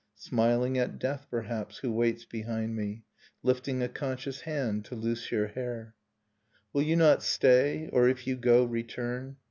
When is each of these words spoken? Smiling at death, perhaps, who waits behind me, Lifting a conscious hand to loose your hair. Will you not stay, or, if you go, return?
Smiling 0.17 0.79
at 0.79 0.97
death, 0.97 1.27
perhaps, 1.29 1.77
who 1.77 1.91
waits 1.91 2.25
behind 2.25 2.75
me, 2.75 3.03
Lifting 3.43 3.83
a 3.83 3.87
conscious 3.87 4.41
hand 4.41 4.83
to 4.85 4.95
loose 4.95 5.31
your 5.31 5.49
hair. 5.49 5.93
Will 6.73 6.81
you 6.81 6.95
not 6.95 7.21
stay, 7.21 7.87
or, 7.93 8.09
if 8.09 8.25
you 8.25 8.35
go, 8.35 8.63
return? 8.63 9.37